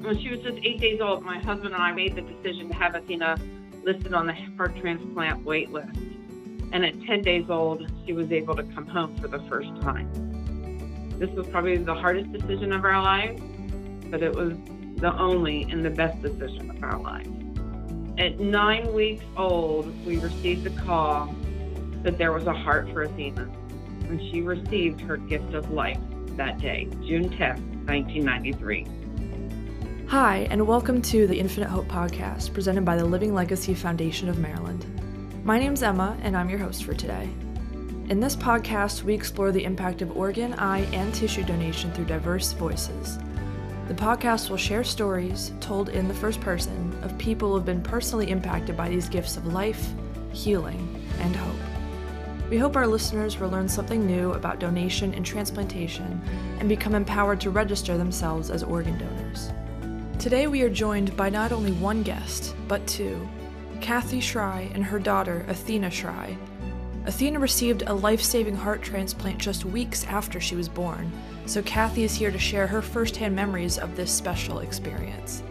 [0.00, 2.74] When she was just eight days old, my husband and I made the decision to
[2.74, 3.36] have Athena
[3.82, 5.98] listed on the heart transplant wait list.
[6.72, 10.08] And at 10 days old, she was able to come home for the first time.
[11.18, 13.42] This was probably the hardest decision of our lives,
[14.10, 14.52] but it was
[14.96, 17.28] the only and the best decision of our lives.
[18.18, 21.34] At nine weeks old, we received the call
[22.02, 23.48] that there was a heart for Athena
[24.08, 25.98] and she received her gift of life
[26.36, 28.86] that day, June 10th, 1993.
[30.08, 34.38] Hi, and welcome to the Infinite Hope Podcast, presented by the Living Legacy Foundation of
[34.38, 34.86] Maryland.
[35.44, 37.28] My name's Emma, and I'm your host for today.
[38.08, 42.54] In this podcast, we explore the impact of organ, eye, and tissue donation through diverse
[42.54, 43.18] voices.
[43.88, 47.82] The podcast will share stories, told in the first person, of people who have been
[47.82, 49.90] personally impacted by these gifts of life,
[50.32, 52.48] healing, and hope.
[52.48, 56.18] We hope our listeners will learn something new about donation and transplantation
[56.60, 59.50] and become empowered to register themselves as organ donors.
[60.18, 63.28] Today we are joined by not only one guest, but two
[63.80, 66.36] Kathy Schrei and her daughter, Athena Schrei.
[67.06, 71.12] Athena received a life saving heart transplant just weeks after she was born,
[71.46, 75.44] so Kathy is here to share her firsthand memories of this special experience.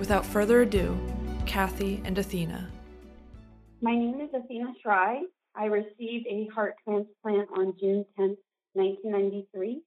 [0.00, 0.98] Without further ado,
[1.46, 2.68] Kathy and Athena.
[3.82, 5.20] My name is Athena Schrei.
[5.54, 8.36] I received a heart transplant on June 10,
[8.72, 9.80] 1993.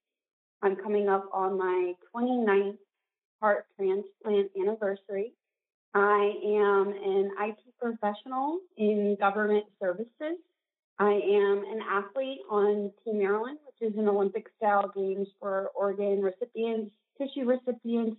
[0.61, 2.77] I'm coming up on my 29th
[3.41, 5.33] heart transplant anniversary.
[5.93, 10.39] I am an IT professional in government services.
[10.99, 16.21] I am an athlete on Team Maryland, which is an Olympic style games for organ
[16.21, 18.17] recipients, tissue recipients,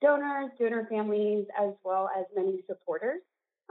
[0.00, 3.20] donors, donor families, as well as many supporters.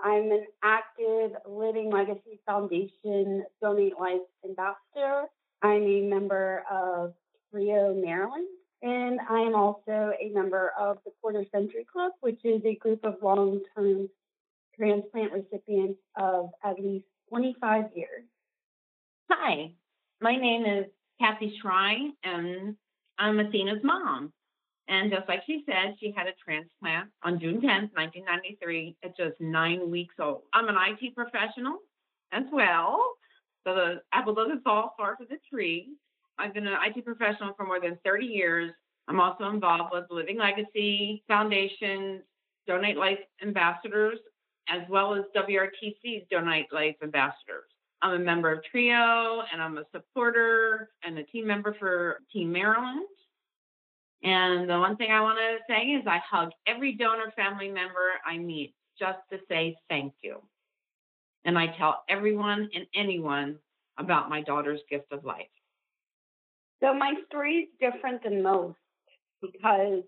[0.04, 5.26] I'm an active Living Legacy Foundation Donate Life ambassador.
[5.62, 7.14] I'm a member of
[7.52, 8.48] Trio Maryland,
[8.82, 13.04] and I am also a member of the Quarter Century Club, which is a group
[13.04, 14.10] of long term
[14.78, 18.24] transplant recipients of at least 25 years.
[19.30, 19.72] Hi,
[20.20, 20.86] my name is
[21.20, 22.76] Kathy Schrei, and
[23.18, 24.34] I'm Athena's mom.
[24.88, 29.40] And just like she said, she had a transplant on June 10th, 1993, at just
[29.40, 30.42] nine weeks old.
[30.54, 31.78] I'm an IT professional
[32.34, 33.14] as well.
[33.66, 35.90] So the apple doesn't fall far from the tree.
[36.42, 38.72] I've been an IT professional for more than 30 years.
[39.08, 42.24] I'm also involved with Living Legacy Foundation,
[42.66, 44.18] Donate Life Ambassadors,
[44.68, 47.70] as well as WRTC's Donate Life Ambassadors.
[48.02, 52.52] I'm a member of TRIO and I'm a supporter and a team member for Team
[52.52, 53.06] Maryland.
[54.24, 58.14] And the one thing I want to say is I hug every donor family member
[58.26, 60.42] I meet just to say thank you.
[61.46, 63.58] And I tell everyone and anyone
[63.98, 65.46] about my daughter's gift of life.
[66.82, 68.78] So my story is different than most
[69.42, 70.04] because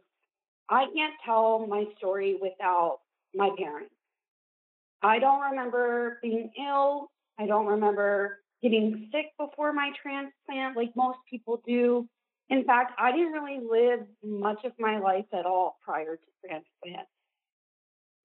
[0.70, 3.00] I can't tell my story without
[3.36, 3.94] my parents.
[5.02, 7.12] I don't remember being ill.
[7.38, 12.08] I don't remember getting sick before my transplant like most people do.
[12.50, 17.08] In fact, I didn't really live much of my life at all prior to transplant.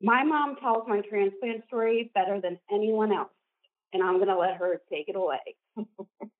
[0.01, 3.31] My mom tells my transplant story better than anyone else,
[3.93, 5.57] and I'm going to let her take it away.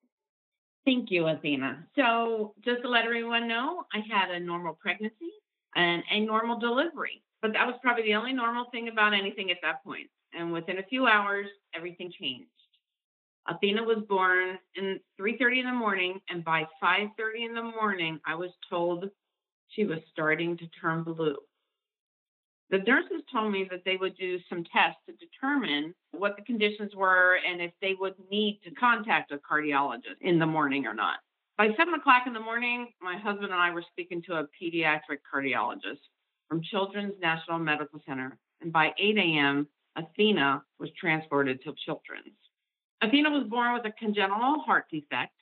[0.89, 1.85] Thank you, Athena.
[1.95, 5.29] So, just to let everyone know, I had a normal pregnancy
[5.75, 9.57] and a normal delivery, but that was probably the only normal thing about anything at
[9.61, 10.09] that point.
[10.33, 11.45] And within a few hours,
[11.75, 12.49] everything changed.
[13.47, 18.33] Athena was born in 3:30 in the morning, and by 5:30 in the morning, I
[18.33, 19.11] was told
[19.67, 21.37] she was starting to turn blue.
[22.69, 26.95] The nurses told me that they would do some tests to determine what the conditions
[26.95, 31.17] were and if they would need to contact a cardiologist in the morning or not.
[31.57, 35.19] By seven o'clock in the morning, my husband and I were speaking to a pediatric
[35.33, 35.99] cardiologist
[36.47, 38.37] from Children's National Medical Center.
[38.61, 42.37] And by 8 a.m., Athena was transported to Children's.
[43.01, 45.33] Athena was born with a congenital heart defect,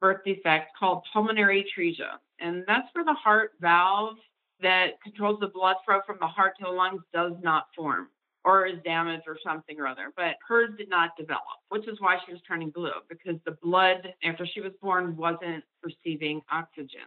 [0.00, 2.18] birth defect called pulmonary atresia.
[2.40, 4.16] And that's where the heart valve
[4.62, 8.08] that controls the blood flow from the heart to the lungs does not form
[8.44, 10.12] or is damaged or something or other.
[10.16, 14.12] But hers did not develop, which is why she was turning blue because the blood
[14.24, 17.06] after she was born wasn't receiving oxygen.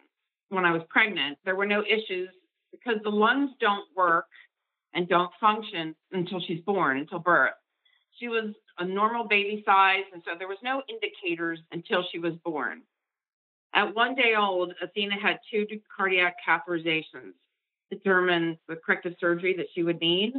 [0.50, 2.30] When I was pregnant, there were no issues
[2.71, 4.27] because the lungs don't work
[4.94, 7.54] and don't function until she's born, until birth.
[8.19, 12.33] She was a normal baby size, and so there was no indicators until she was
[12.44, 12.81] born.
[13.73, 15.65] At one day old, Athena had two
[15.95, 17.33] cardiac catheterizations
[17.89, 20.33] to determine the corrective surgery that she would need.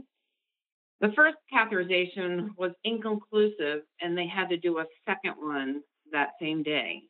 [1.00, 5.82] The first catheterization was inconclusive, and they had to do a second one
[6.12, 7.02] that same day.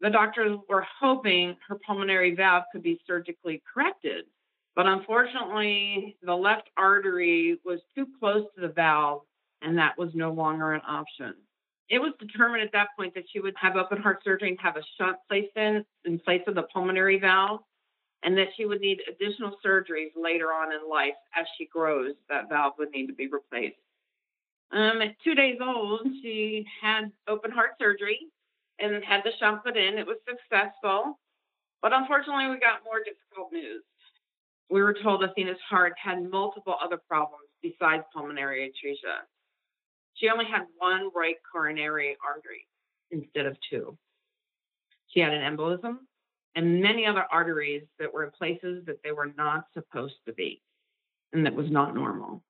[0.00, 4.26] The doctors were hoping her pulmonary valve could be surgically corrected,
[4.76, 9.22] But unfortunately, the left artery was too close to the valve,
[9.62, 11.34] and that was no longer an option.
[11.88, 14.76] It was determined at that point that she would have open heart surgery and have
[14.76, 17.60] a shunt placed in in place of the pulmonary valve,
[18.22, 22.14] and that she would need additional surgeries later on in life as she grows.
[22.28, 23.76] That valve would need to be replaced.
[24.72, 28.18] Um, at two days old, she had open heart surgery
[28.78, 29.98] and had the shunt put in.
[29.98, 31.18] It was successful,
[31.82, 33.82] but unfortunately, we got more difficult news.
[34.70, 39.26] We were told Athena's heart had multiple other problems besides pulmonary atresia.
[40.14, 42.66] She only had one right coronary artery
[43.10, 43.96] instead of two.
[45.08, 45.98] She had an embolism
[46.54, 50.62] and many other arteries that were in places that they were not supposed to be,
[51.32, 52.42] and that was not normal.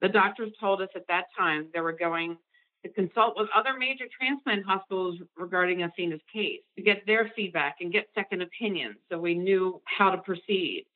[0.00, 2.36] The doctors told us at that time they were going
[2.84, 7.92] to consult with other major transplant hospitals regarding Athena's case to get their feedback and
[7.92, 10.86] get second opinions so we knew how to proceed.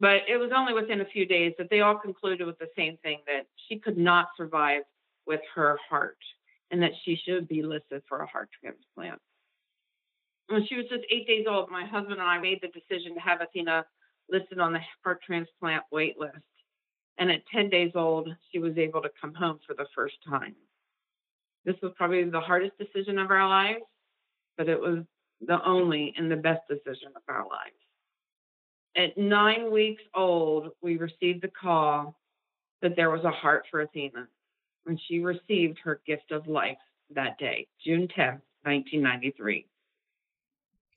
[0.00, 2.96] But it was only within a few days that they all concluded with the same
[3.04, 4.82] thing that she could not survive
[5.26, 6.18] with her heart
[6.70, 9.20] and that she should be listed for a heart transplant.
[10.48, 13.20] When she was just eight days old, my husband and I made the decision to
[13.20, 13.84] have Athena
[14.30, 16.36] listed on the heart transplant wait list.
[17.18, 20.54] And at 10 days old, she was able to come home for the first time.
[21.64, 23.84] This was probably the hardest decision of our lives,
[24.56, 25.04] but it was
[25.46, 27.76] the only and the best decision of our lives.
[28.96, 32.18] At nine weeks old, we received the call
[32.80, 34.28] that there was a heart for Athena
[34.84, 36.78] when she received her gift of life
[37.14, 39.66] that day, June 10, 1993.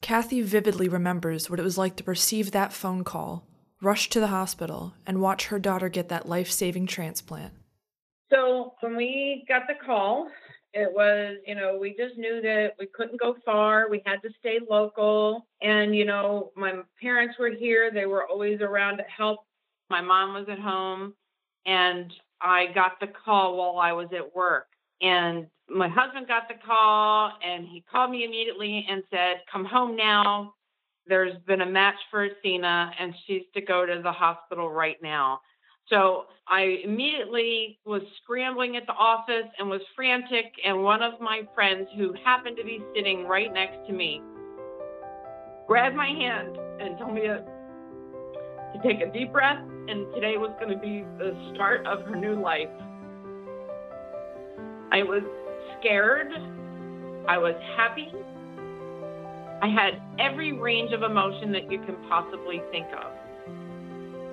[0.02, 3.48] Kathy vividly remembers what it was like to receive that phone call,
[3.82, 7.54] rush to the hospital, and watch her daughter get that life saving transplant.
[8.32, 10.30] So, when we got the call,
[10.76, 13.88] it was, you know, we just knew that we couldn't go far.
[13.90, 15.48] We had to stay local.
[15.62, 17.92] And, you know, my parents were here.
[17.92, 19.40] They were always around to help.
[19.90, 21.14] My mom was at home.
[21.66, 22.12] And
[22.42, 24.68] I got the call while I was at work.
[25.02, 29.96] And my husband got the call and he called me immediately and said, Come home
[29.96, 30.54] now.
[31.08, 35.42] There's been a match for Athena and she's to go to the hospital right now.
[35.90, 40.46] So I immediately was scrambling at the office and was frantic.
[40.64, 44.22] And one of my friends, who happened to be sitting right next to me,
[45.68, 47.44] grabbed my hand and told me to,
[48.74, 49.64] to take a deep breath.
[49.88, 52.70] And today was going to be the start of her new life.
[54.92, 55.22] I was
[55.80, 56.32] scared.
[57.28, 58.12] I was happy.
[59.62, 63.12] I had every range of emotion that you can possibly think of.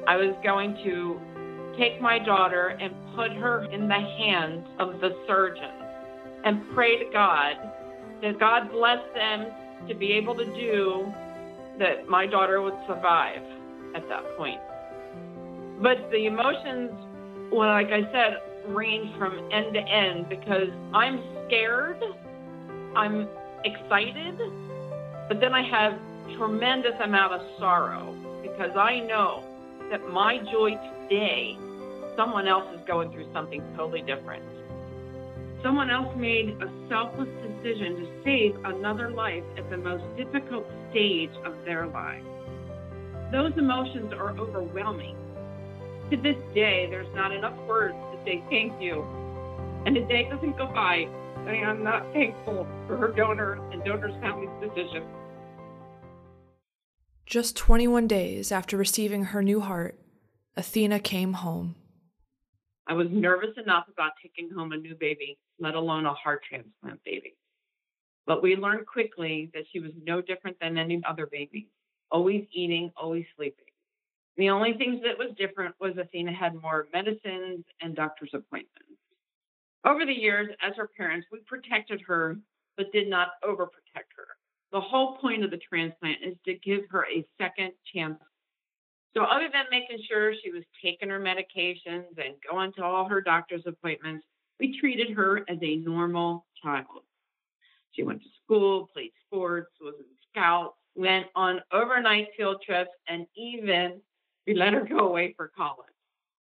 [0.06, 1.20] I was going to
[1.78, 5.70] take my daughter and put her in the hands of the surgeon
[6.44, 7.56] and pray to God
[8.22, 9.46] that God bless them
[9.88, 11.12] to be able to do
[11.78, 13.42] that my daughter would survive
[13.94, 14.60] at that point.
[15.82, 16.92] But the emotions,
[17.50, 18.38] well, like I said,
[18.68, 22.00] range from end to end because I'm scared,
[22.94, 23.26] I'm
[23.64, 24.38] excited,
[25.28, 25.98] but then I have
[26.38, 29.42] tremendous amount of sorrow because I know
[29.90, 30.70] that my joy
[31.02, 31.56] today,
[32.16, 34.44] someone else is going through something totally different.
[35.64, 41.30] Someone else made a selfless decision to save another life at the most difficult stage
[41.44, 42.22] of their life.
[43.32, 45.16] Those emotions are overwhelming.
[46.12, 49.02] To this day, there's not enough words to say thank you.
[49.86, 53.82] And a day doesn't go by that I am not thankful for her donor and
[53.82, 55.04] donor's family's decision.
[57.24, 59.98] Just 21 days after receiving her new heart,
[60.54, 61.76] Athena came home.
[62.86, 67.02] I was nervous enough about taking home a new baby, let alone a heart transplant
[67.06, 67.38] baby.
[68.26, 71.70] But we learned quickly that she was no different than any other baby,
[72.10, 73.64] always eating, always sleeping.
[74.36, 78.98] The only things that was different was Athena had more medicines and doctor's appointments.
[79.84, 82.38] Over the years, as her parents, we protected her,
[82.76, 84.28] but did not overprotect her.
[84.70, 88.18] The whole point of the transplant is to give her a second chance.
[89.14, 93.20] So, other than making sure she was taking her medications and going to all her
[93.20, 94.24] doctor's appointments,
[94.58, 97.02] we treated her as a normal child.
[97.90, 103.26] She went to school, played sports, was in scouts, went on overnight field trips, and
[103.36, 104.00] even
[104.46, 105.88] we let her go away for college.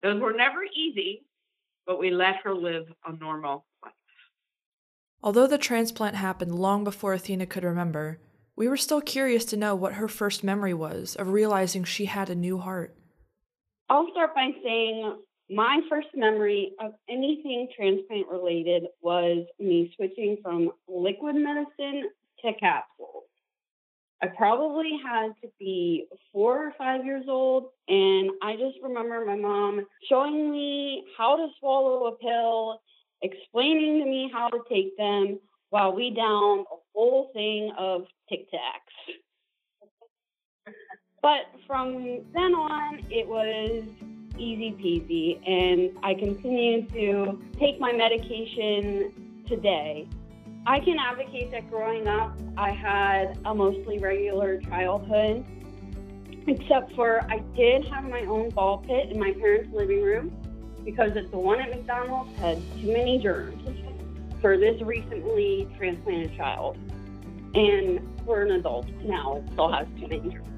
[0.04, 1.24] Those were never easy,
[1.86, 3.94] but we let her live a normal life.
[5.24, 8.20] Although the transplant happened long before Athena could remember,
[8.56, 12.30] we were still curious to know what her first memory was of realizing she had
[12.30, 12.96] a new heart.
[13.90, 15.18] I'll start by saying
[15.50, 22.10] my first memory of anything transplant related was me switching from liquid medicine
[22.44, 22.95] to capsules.
[24.22, 27.70] I probably had to be four or five years old.
[27.88, 32.82] And I just remember my mom showing me how to swallow a pill,
[33.22, 38.48] explaining to me how to take them while we down a whole thing of Tic
[38.52, 39.16] Tacs.
[41.22, 43.84] But from then on, it was
[44.38, 45.48] easy peasy.
[45.48, 50.08] And I continue to take my medication today.
[50.68, 55.46] I can advocate that growing up, I had a mostly regular childhood,
[56.48, 60.36] except for I did have my own ball pit in my parents' living room
[60.84, 63.62] because the one at McDonald's had too many germs
[64.42, 66.78] for this recently transplanted child.
[67.54, 70.52] And for an adult now, it still has too many germs.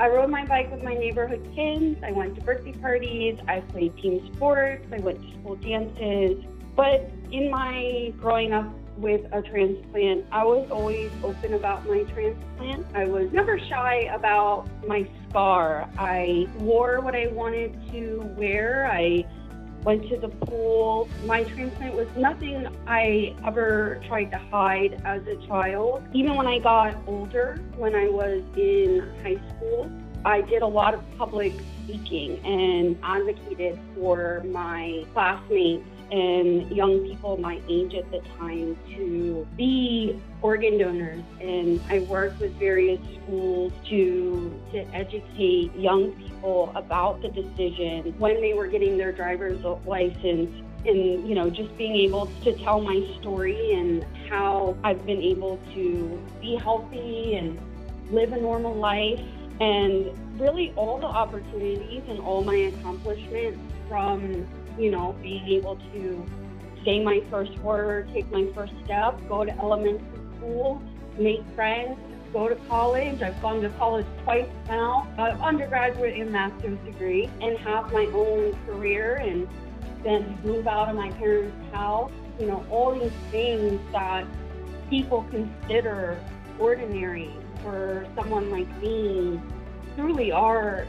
[0.00, 1.96] I rode my bike with my neighborhood kids.
[2.02, 3.38] I went to birthday parties.
[3.46, 4.84] I played team sports.
[4.92, 6.44] I went to school dances.
[6.74, 12.86] But in my growing up with a transplant, I was always open about my transplant.
[12.94, 15.88] I was never shy about my scar.
[15.98, 18.88] I wore what I wanted to wear.
[18.90, 19.24] I
[19.82, 21.08] went to the pool.
[21.24, 26.04] My transplant was nothing I ever tried to hide as a child.
[26.12, 29.90] Even when I got older, when I was in high school,
[30.24, 31.52] I did a lot of public
[31.82, 39.46] speaking and advocated for my classmates and young people my age at the time to
[39.56, 41.24] be organ donors.
[41.40, 48.40] And I worked with various schools to, to educate young people about the decision when
[48.42, 50.50] they were getting their driver's license
[50.84, 55.58] and you know just being able to tell my story and how I've been able
[55.74, 57.58] to be healthy and
[58.10, 59.20] live a normal life
[59.60, 64.46] and really all the opportunities and all my accomplishments from
[64.78, 66.26] you know, being able to
[66.84, 70.82] say my first word, take my first step, go to elementary school,
[71.18, 71.98] make friends,
[72.32, 73.22] go to college.
[73.22, 78.56] I've gone to college twice now, uh, undergraduate and master's degree, and have my own
[78.66, 79.48] career and
[80.02, 82.10] then move out of my parents' house.
[82.40, 84.26] You know, all these things that
[84.90, 86.18] people consider
[86.58, 87.30] ordinary
[87.62, 89.40] for someone like me
[89.94, 90.86] truly are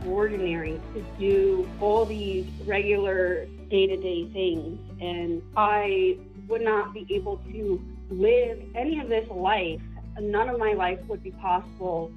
[0.00, 4.78] extraordinary to do all these regular day to day things.
[5.00, 9.80] And I would not be able to live any of this life.
[10.18, 12.10] None of my life would be possible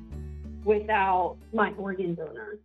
[0.64, 2.60] without my organ donor.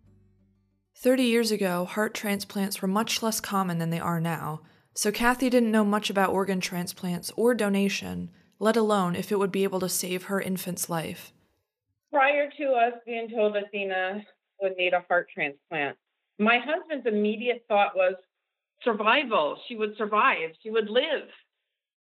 [0.97, 4.61] 30 years ago, heart transplants were much less common than they are now,
[4.95, 9.53] so Kathy didn't know much about organ transplants or donation, let alone if it would
[9.53, 11.33] be able to save her infant's life.
[12.11, 14.25] Prior to us being told Athena
[14.61, 15.97] would need a heart transplant.
[16.39, 18.15] My husband's immediate thought was
[18.83, 19.59] survival.
[19.69, 21.29] She would survive, she would live.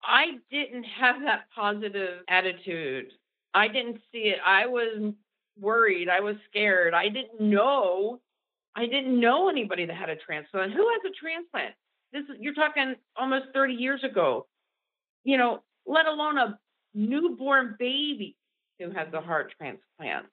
[0.03, 3.07] I didn't have that positive attitude.
[3.55, 4.39] I didn't see it.
[4.45, 5.13] I was
[5.59, 6.09] worried.
[6.09, 6.95] I was scared.
[6.95, 8.21] I didn't know.
[8.77, 10.73] I didn't know anybody that had a transplant.
[10.73, 11.75] Who has a transplant?
[12.13, 14.47] This is you're talking almost 30 years ago.
[15.25, 16.59] You know, let alone a
[16.95, 18.37] newborn baby
[18.79, 20.29] who has a heart transplant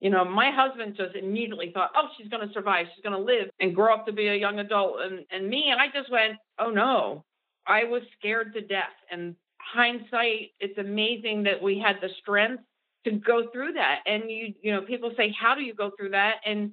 [0.00, 2.86] you know, my husband just immediately thought, oh, she's going to survive.
[2.94, 4.96] She's going to live and grow up to be a young adult.
[5.02, 7.24] And, and me, I just went, oh no,
[7.66, 8.96] I was scared to death.
[9.10, 12.62] And hindsight, it's amazing that we had the strength
[13.04, 14.00] to go through that.
[14.06, 16.36] And you, you know, people say, how do you go through that?
[16.46, 16.72] And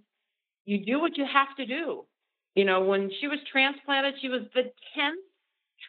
[0.65, 2.05] you do what you have to do.
[2.55, 5.12] You know, when she was transplanted, she was the 10th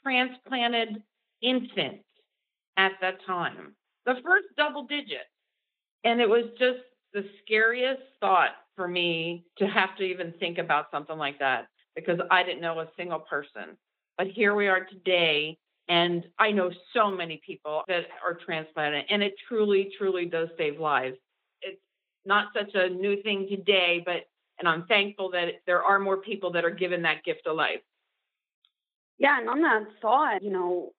[0.02, 1.02] transplanted
[1.40, 2.02] infant
[2.76, 3.74] at that time,
[4.06, 5.26] the first double digit.
[6.04, 6.80] And it was just
[7.12, 12.20] the scariest thought for me to have to even think about something like that because
[12.30, 13.76] I didn't know a single person.
[14.16, 19.22] But here we are today, and I know so many people that are transplanted, and
[19.22, 21.16] it truly, truly does save lives.
[21.62, 21.80] It's
[22.24, 24.24] not such a new thing today, but
[24.58, 27.80] and I'm thankful that there are more people that are given that gift of life.
[29.18, 30.92] Yeah, and on that thought, you know,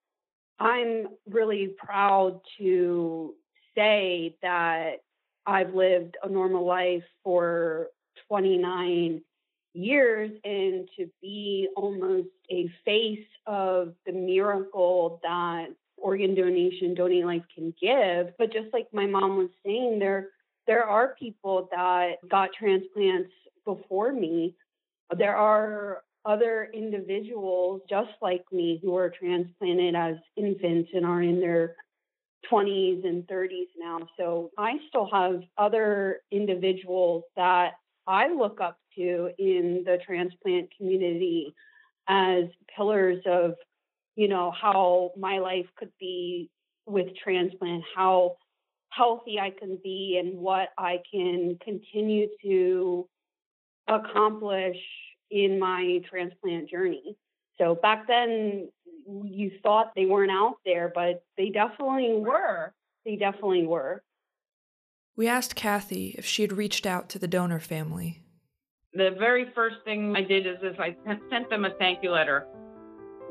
[0.60, 3.34] I'm really proud to
[3.76, 5.00] say that
[5.50, 7.88] I've lived a normal life for
[8.28, 9.22] 29
[9.74, 17.44] years and to be almost a face of the miracle that organ donation, donating life
[17.54, 18.38] can give.
[18.38, 20.30] But just like my mom was saying, there
[20.68, 23.32] there are people that got transplants
[23.66, 24.56] before me.
[25.18, 31.40] There are other individuals just like me who are transplanted as infants and are in
[31.40, 31.76] their
[32.52, 34.00] 20s and 30s now.
[34.18, 37.74] So I still have other individuals that
[38.08, 41.54] I look up to in the transplant community
[42.08, 43.54] as pillars of,
[44.16, 46.50] you know, how my life could be
[46.86, 48.38] with transplant, how
[48.90, 53.08] healthy I can be and what I can continue to
[53.88, 54.78] accomplish
[55.30, 57.16] in my transplant journey.
[57.60, 58.70] So back then,
[59.26, 62.74] you thought they weren't out there, but they definitely were.
[63.06, 64.04] They definitely were.
[65.16, 68.22] We asked Kathy if she had reached out to the donor family.
[68.94, 70.96] The very first thing I did is, is I
[71.30, 72.48] sent them a thank you letter.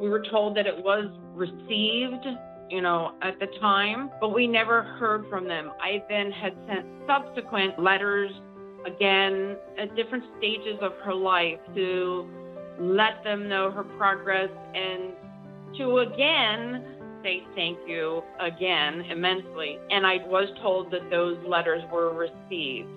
[0.00, 2.26] We were told that it was received,
[2.70, 5.72] you know, at the time, but we never heard from them.
[5.80, 8.30] I then had sent subsequent letters
[8.86, 12.28] again at different stages of her life to
[12.78, 15.12] let them know her progress and
[15.76, 16.84] to again
[17.22, 19.78] say thank you again immensely.
[19.90, 22.88] And I was told that those letters were received.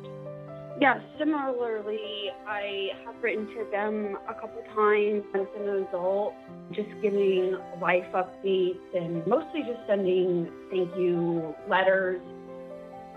[0.80, 6.34] Yeah, similarly, I have written to them a couple times as an adult,
[6.72, 12.22] just giving life updates and mostly just sending thank you letters.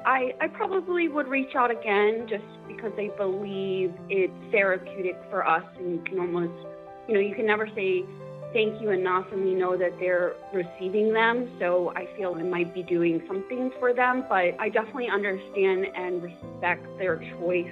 [0.04, 5.64] I, I probably would reach out again just because I believe it's therapeutic for us
[5.78, 6.52] and you can almost,
[7.08, 8.04] you know, you can never say
[8.54, 11.50] thank you enough and we know that they're receiving them.
[11.58, 16.22] So I feel it might be doing something for them, but I definitely understand and
[16.22, 17.68] respect their choice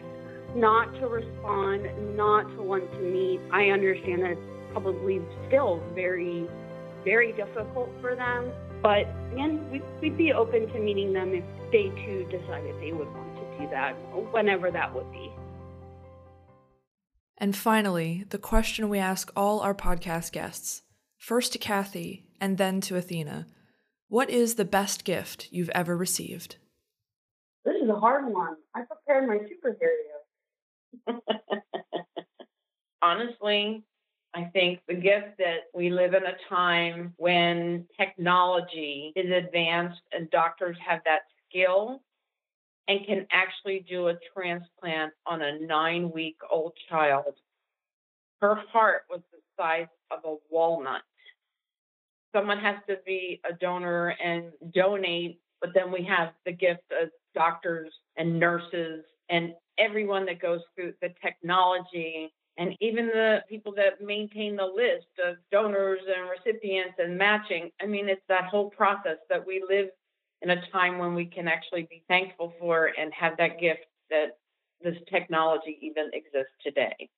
[0.55, 1.87] not to respond,
[2.17, 3.41] not to want to meet.
[3.51, 6.47] I understand that it's probably still very,
[7.05, 8.53] very difficult for them.
[8.83, 9.65] But again,
[10.01, 13.71] we'd be open to meeting them if they too decided they would want to do
[13.71, 13.93] that,
[14.33, 15.33] whenever that would be.
[17.43, 20.83] And finally, the question we ask all our podcast guests
[21.19, 23.49] first to Kathy and then to Athena
[24.07, 26.55] What is the best gift you've ever received?
[27.65, 28.59] This is a hard one.
[28.77, 31.19] I prepared my superhero.
[33.03, 33.83] Honestly,
[34.35, 40.31] I think the gift that we live in a time when technology is advanced and
[40.31, 42.03] doctors have that skill
[42.89, 47.35] and can actually do a transplant on a nine week old child.
[48.41, 51.03] Her heart was the size of a walnut.
[52.35, 57.11] Someone has to be a donor and donate, but then we have the gift of
[57.35, 64.05] doctors and nurses and everyone that goes through the technology and even the people that
[64.05, 67.71] maintain the list of donors and recipients and matching.
[67.81, 69.89] I mean, it's that whole process that we live
[70.43, 74.39] in a time when we can actually be thankful for and have that gift that
[74.83, 77.09] this technology even exists today.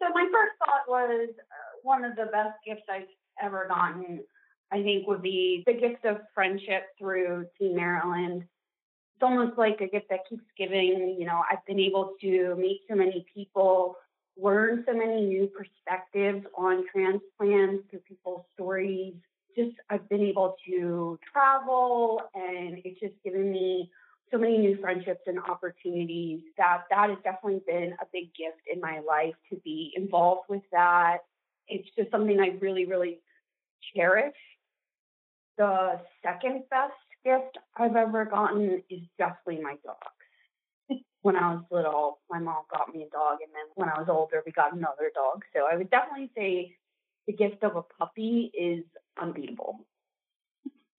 [0.00, 3.08] So my first thought was uh, one of the best gifts I've
[3.42, 4.20] ever gotten.
[4.70, 8.42] I think would be the gift of friendship through Team Maryland.
[8.42, 11.16] It's almost like a gift that keeps giving.
[11.18, 13.96] You know, I've been able to meet so many people,
[14.36, 19.14] learn so many new perspectives on transplants through people's stories,
[19.56, 23.90] just I've been able to travel and it's just given me
[24.30, 28.80] so many new friendships and opportunities that that has definitely been a big gift in
[28.80, 31.18] my life to be involved with that.
[31.68, 33.20] It's just something I really, really
[33.94, 34.34] cherish.
[35.58, 41.02] The second best gift I've ever gotten is definitely my dogs.
[41.22, 44.08] when I was little, my mom got me a dog, and then when I was
[44.08, 45.44] older, we got another dog.
[45.54, 46.76] So I would definitely say
[47.26, 48.84] the gift of a puppy is
[49.20, 49.80] unbeatable.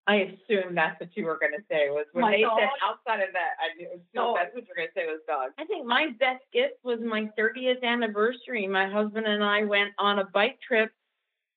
[0.05, 2.59] I assume that's what you were going to say was when My they dog?
[2.59, 3.55] said outside of that.
[3.62, 4.36] I knew Dog.
[4.36, 4.36] Oh.
[4.38, 5.51] that's what you were going to say was dog.
[5.57, 8.67] I think my best gift was my 30th anniversary.
[8.67, 10.91] My husband and I went on a bike trip,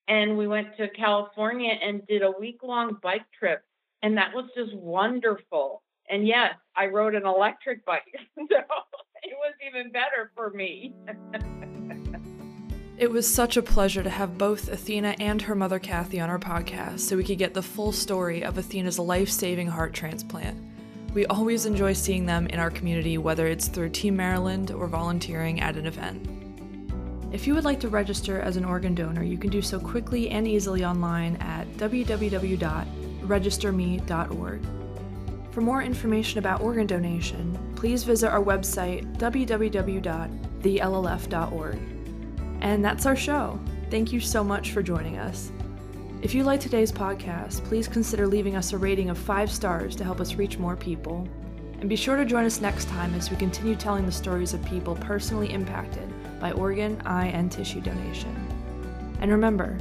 [0.07, 3.63] and we went to California and did a week long bike trip,
[4.01, 5.83] and that was just wonderful.
[6.09, 8.05] And yes, I rode an electric bike,
[8.37, 8.45] so
[9.23, 10.93] it was even better for me.
[12.97, 16.39] It was such a pleasure to have both Athena and her mother Kathy on our
[16.39, 20.59] podcast so we could get the full story of Athena's life saving heart transplant.
[21.13, 25.61] We always enjoy seeing them in our community, whether it's through Team Maryland or volunteering
[25.61, 26.27] at an event.
[27.31, 30.31] If you would like to register as an organ donor, you can do so quickly
[30.31, 34.61] and easily online at www.registerme.org.
[35.51, 40.27] For more information about organ donation, please visit our website www.thellf.org.
[42.61, 43.59] And that's our show.
[43.89, 45.51] Thank you so much for joining us.
[46.21, 50.03] If you like today's podcast, please consider leaving us a rating of five stars to
[50.03, 51.27] help us reach more people.
[51.79, 54.65] And be sure to join us next time as we continue telling the stories of
[54.65, 58.35] people personally impacted by organ, eye, and tissue donation.
[59.21, 59.77] And remember,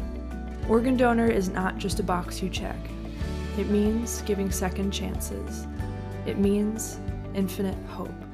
[0.68, 2.76] organ donor is not just a box you check,
[3.58, 5.66] it means giving second chances,
[6.26, 6.98] it means
[7.34, 8.25] infinite hope.